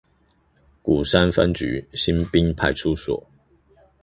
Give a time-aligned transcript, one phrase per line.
[0.81, 3.23] 鼓山分局新濱派出所